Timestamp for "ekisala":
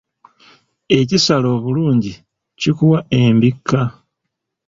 0.99-1.47